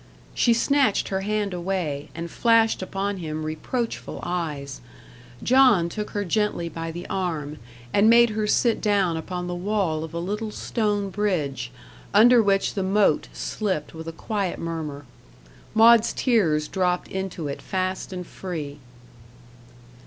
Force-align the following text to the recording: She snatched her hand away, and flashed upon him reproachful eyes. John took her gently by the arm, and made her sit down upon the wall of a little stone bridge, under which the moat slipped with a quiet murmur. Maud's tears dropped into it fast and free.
She 0.33 0.51
snatched 0.55 1.09
her 1.09 1.21
hand 1.21 1.53
away, 1.53 2.09
and 2.15 2.31
flashed 2.31 2.81
upon 2.81 3.17
him 3.17 3.45
reproachful 3.45 4.19
eyes. 4.23 4.81
John 5.43 5.89
took 5.89 6.09
her 6.09 6.25
gently 6.25 6.67
by 6.69 6.89
the 6.89 7.05
arm, 7.05 7.59
and 7.93 8.09
made 8.09 8.31
her 8.31 8.47
sit 8.47 8.81
down 8.81 9.15
upon 9.15 9.45
the 9.45 9.53
wall 9.53 10.03
of 10.03 10.11
a 10.15 10.17
little 10.17 10.49
stone 10.49 11.11
bridge, 11.11 11.69
under 12.15 12.41
which 12.41 12.73
the 12.73 12.81
moat 12.81 13.27
slipped 13.31 13.93
with 13.93 14.07
a 14.07 14.11
quiet 14.11 14.57
murmur. 14.57 15.05
Maud's 15.75 16.13
tears 16.13 16.67
dropped 16.67 17.07
into 17.07 17.47
it 17.47 17.61
fast 17.61 18.11
and 18.11 18.25
free. 18.25 18.79